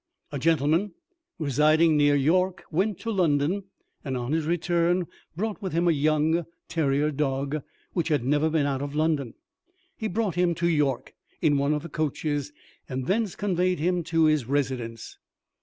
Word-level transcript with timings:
A 0.31 0.39
gentleman 0.39 0.93
residing 1.37 1.95
near 1.95 2.15
York 2.15 2.63
went 2.71 2.97
to 3.01 3.11
London, 3.11 3.65
and 4.03 4.17
on 4.17 4.31
his 4.31 4.47
return 4.47 5.05
brought 5.35 5.61
with 5.61 5.73
him 5.73 5.87
a 5.87 5.91
young 5.91 6.43
terrier 6.67 7.11
dog, 7.11 7.61
which 7.93 8.07
had 8.07 8.25
never 8.25 8.49
been 8.49 8.65
out 8.65 8.81
of 8.81 8.95
London. 8.95 9.35
He 9.95 10.07
brought 10.07 10.33
him 10.33 10.55
to 10.55 10.67
York 10.67 11.13
in 11.39 11.55
one 11.59 11.71
of 11.71 11.83
the 11.83 11.87
coaches, 11.89 12.51
and 12.89 13.05
thence 13.05 13.35
conveyed 13.35 13.77
him 13.77 14.03
to 14.05 14.23
his 14.25 14.45
residence. 14.45 15.19